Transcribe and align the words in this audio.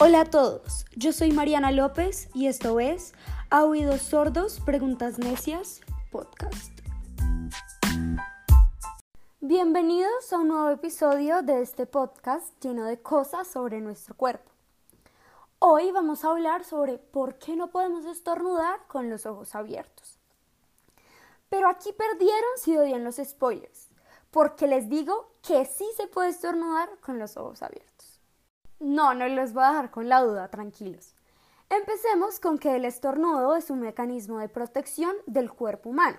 Hola 0.00 0.20
a 0.20 0.24
todos, 0.26 0.84
yo 0.94 1.12
soy 1.12 1.32
Mariana 1.32 1.72
López 1.72 2.28
y 2.32 2.46
esto 2.46 2.78
es 2.78 3.14
A 3.50 3.64
Oídos 3.64 4.00
Sordos, 4.00 4.60
Preguntas 4.60 5.18
Necias, 5.18 5.80
podcast. 6.12 6.70
Bienvenidos 9.40 10.32
a 10.32 10.38
un 10.38 10.48
nuevo 10.48 10.70
episodio 10.70 11.42
de 11.42 11.62
este 11.62 11.86
podcast 11.86 12.46
lleno 12.62 12.84
de 12.84 13.02
cosas 13.02 13.48
sobre 13.48 13.80
nuestro 13.80 14.14
cuerpo. 14.16 14.52
Hoy 15.58 15.90
vamos 15.90 16.24
a 16.24 16.30
hablar 16.30 16.62
sobre 16.62 16.98
por 16.98 17.40
qué 17.40 17.56
no 17.56 17.72
podemos 17.72 18.04
estornudar 18.04 18.78
con 18.86 19.10
los 19.10 19.26
ojos 19.26 19.56
abiertos. 19.56 20.16
Pero 21.48 21.68
aquí 21.68 21.92
perdieron 21.92 22.50
si 22.58 22.76
odian 22.76 23.02
los 23.02 23.16
spoilers, 23.16 23.88
porque 24.30 24.68
les 24.68 24.88
digo 24.88 25.32
que 25.42 25.64
sí 25.64 25.88
se 25.96 26.06
puede 26.06 26.28
estornudar 26.28 26.88
con 27.00 27.18
los 27.18 27.36
ojos 27.36 27.62
abiertos. 27.64 28.17
No, 28.80 29.12
no 29.12 29.26
les 29.26 29.52
voy 29.52 29.64
a 29.64 29.68
dejar 29.68 29.90
con 29.90 30.08
la 30.08 30.22
duda, 30.22 30.48
tranquilos. 30.48 31.14
Empecemos 31.68 32.38
con 32.38 32.58
que 32.58 32.76
el 32.76 32.84
estornudo 32.84 33.56
es 33.56 33.70
un 33.70 33.80
mecanismo 33.80 34.38
de 34.38 34.48
protección 34.48 35.14
del 35.26 35.50
cuerpo 35.50 35.90
humano. 35.90 36.18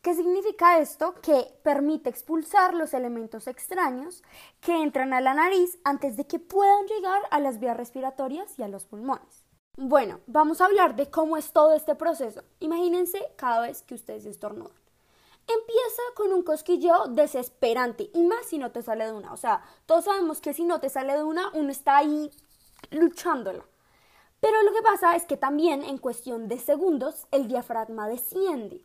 ¿Qué 0.00 0.14
significa 0.14 0.78
esto? 0.78 1.14
Que 1.20 1.58
permite 1.62 2.08
expulsar 2.08 2.74
los 2.74 2.94
elementos 2.94 3.46
extraños 3.46 4.22
que 4.60 4.82
entran 4.82 5.12
a 5.12 5.20
la 5.20 5.34
nariz 5.34 5.78
antes 5.84 6.16
de 6.16 6.26
que 6.26 6.38
puedan 6.38 6.86
llegar 6.86 7.22
a 7.30 7.40
las 7.40 7.58
vías 7.60 7.76
respiratorias 7.76 8.58
y 8.58 8.62
a 8.62 8.68
los 8.68 8.86
pulmones. 8.86 9.44
Bueno, 9.76 10.20
vamos 10.26 10.60
a 10.60 10.66
hablar 10.66 10.96
de 10.96 11.10
cómo 11.10 11.36
es 11.36 11.52
todo 11.52 11.74
este 11.74 11.94
proceso. 11.94 12.42
Imagínense 12.60 13.20
cada 13.36 13.60
vez 13.60 13.82
que 13.82 13.94
ustedes 13.94 14.24
estornudan. 14.24 14.85
Empieza 15.48 16.02
con 16.16 16.32
un 16.32 16.42
cosquilleo 16.42 17.06
desesperante 17.08 18.10
y 18.12 18.22
más 18.24 18.46
si 18.46 18.58
no 18.58 18.72
te 18.72 18.82
sale 18.82 19.06
de 19.06 19.12
una. 19.12 19.32
O 19.32 19.36
sea, 19.36 19.62
todos 19.86 20.04
sabemos 20.04 20.40
que 20.40 20.54
si 20.54 20.64
no 20.64 20.80
te 20.80 20.88
sale 20.88 21.14
de 21.14 21.22
una, 21.22 21.50
uno 21.54 21.70
está 21.70 21.98
ahí 21.98 22.30
luchándola. 22.90 23.64
Pero 24.40 24.62
lo 24.62 24.72
que 24.72 24.82
pasa 24.82 25.16
es 25.16 25.24
que 25.24 25.36
también 25.36 25.82
en 25.82 25.98
cuestión 25.98 26.48
de 26.48 26.58
segundos 26.58 27.26
el 27.30 27.48
diafragma 27.48 28.08
desciende 28.08 28.82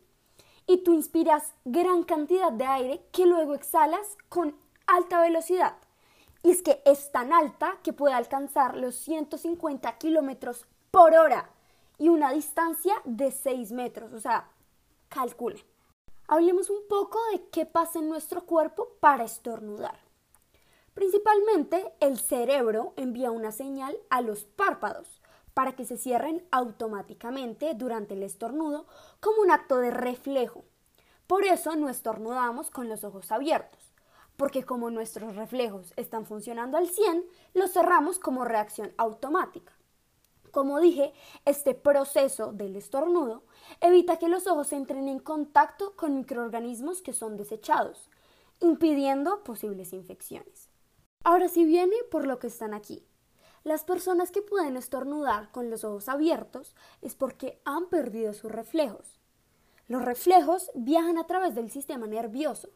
y 0.66 0.78
tú 0.78 0.94
inspiras 0.94 1.54
gran 1.64 2.04
cantidad 2.04 2.52
de 2.52 2.64
aire 2.64 3.06
que 3.12 3.26
luego 3.26 3.54
exhalas 3.54 4.16
con 4.28 4.56
alta 4.86 5.20
velocidad. 5.20 5.76
Y 6.42 6.50
es 6.50 6.62
que 6.62 6.82
es 6.84 7.12
tan 7.12 7.32
alta 7.32 7.78
que 7.82 7.92
puede 7.92 8.14
alcanzar 8.14 8.76
los 8.76 8.96
150 8.96 9.98
kilómetros 9.98 10.66
por 10.90 11.14
hora 11.14 11.50
y 11.98 12.08
una 12.08 12.32
distancia 12.32 12.94
de 13.04 13.30
6 13.30 13.72
metros. 13.72 14.12
O 14.12 14.20
sea, 14.20 14.48
calculen 15.08 15.71
hablemos 16.28 16.70
un 16.70 16.86
poco 16.88 17.18
de 17.32 17.48
qué 17.50 17.66
pasa 17.66 17.98
en 17.98 18.08
nuestro 18.08 18.46
cuerpo 18.46 18.96
para 19.00 19.24
estornudar. 19.24 19.98
Principalmente 20.94 21.94
el 22.00 22.18
cerebro 22.18 22.92
envía 22.96 23.30
una 23.30 23.52
señal 23.52 23.96
a 24.10 24.20
los 24.20 24.44
párpados 24.44 25.20
para 25.54 25.72
que 25.72 25.84
se 25.84 25.96
cierren 25.96 26.46
automáticamente 26.50 27.74
durante 27.74 28.14
el 28.14 28.22
estornudo 28.22 28.86
como 29.20 29.42
un 29.42 29.50
acto 29.50 29.78
de 29.78 29.90
reflejo. 29.90 30.64
Por 31.26 31.44
eso 31.44 31.76
no 31.76 31.88
estornudamos 31.88 32.70
con 32.70 32.88
los 32.88 33.04
ojos 33.04 33.32
abiertos, 33.32 33.94
porque 34.36 34.64
como 34.64 34.90
nuestros 34.90 35.36
reflejos 35.36 35.92
están 35.96 36.26
funcionando 36.26 36.76
al 36.76 36.88
100, 36.88 37.24
los 37.54 37.72
cerramos 37.72 38.18
como 38.18 38.44
reacción 38.44 38.92
automática. 38.98 39.72
Como 40.52 40.80
dije, 40.80 41.14
este 41.46 41.74
proceso 41.74 42.52
del 42.52 42.76
estornudo 42.76 43.42
evita 43.80 44.18
que 44.18 44.28
los 44.28 44.46
ojos 44.46 44.74
entren 44.74 45.08
en 45.08 45.18
contacto 45.18 45.96
con 45.96 46.14
microorganismos 46.14 47.00
que 47.00 47.14
son 47.14 47.38
desechados, 47.38 48.10
impidiendo 48.60 49.42
posibles 49.44 49.94
infecciones. 49.94 50.68
Ahora 51.24 51.48
sí 51.48 51.64
viene 51.64 51.96
por 52.10 52.26
lo 52.26 52.38
que 52.38 52.48
están 52.48 52.74
aquí. 52.74 53.02
Las 53.64 53.84
personas 53.84 54.30
que 54.30 54.42
pueden 54.42 54.76
estornudar 54.76 55.50
con 55.52 55.70
los 55.70 55.84
ojos 55.84 56.10
abiertos 56.10 56.76
es 57.00 57.14
porque 57.14 57.62
han 57.64 57.86
perdido 57.86 58.34
sus 58.34 58.52
reflejos. 58.52 59.18
Los 59.88 60.04
reflejos 60.04 60.70
viajan 60.74 61.16
a 61.16 61.26
través 61.26 61.54
del 61.54 61.70
sistema 61.70 62.06
nervioso, 62.06 62.68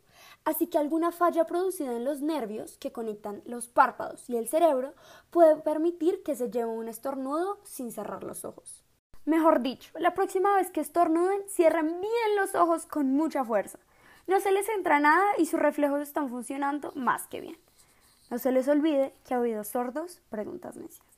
así 0.45 0.67
que 0.67 0.79
alguna 0.79 1.13
falla 1.13 1.47
producida 1.47 1.97
en 1.97 2.05
los 2.05 2.21
nervios 2.21 2.77
que 2.79 2.93
conectan 2.93 3.43
los 3.45 3.69
párpados 3.69 4.29
y 4.29 4.37
el 4.37 4.49
cerebro 4.49 4.95
puede 5.31 5.57
permitir 5.57 6.23
que 6.23 6.37
se 6.37 6.51
lleve 6.51 6.71
un 6.71 6.89
estornudo 6.89 7.59
sin 7.65 7.93
cerrar 7.93 8.25
los 8.25 8.45
ojos. 8.45 8.85
Mejor 9.25 9.61
dicho, 9.61 9.91
la 9.99 10.15
próxima 10.15 10.55
vez 10.55 10.71
que 10.71 10.81
estornuden, 10.81 11.43
cierren 11.49 12.01
bien 12.01 12.37
los 12.37 12.55
ojos 12.55 12.87
con 12.87 13.13
mucha 13.13 13.45
fuerza. 13.45 13.79
No 14.27 14.41
se 14.41 14.53
les 14.53 14.69
entra 14.69 15.01
nada 15.01 15.27
y 15.39 15.47
sus 15.47 15.59
reflejos 15.59 16.01
están 16.01 16.29
funcionando 16.31 16.93
más 16.95 17.27
que 17.27 17.41
bien. 17.41 17.59
No 18.31 18.39
se 18.39 18.53
les 18.53 18.69
olvide 18.69 19.15
que 19.25 19.35
a 19.35 19.41
oídos 19.41 19.69
sordos, 19.69 20.21
preguntas 20.31 20.77
necias. 20.77 21.16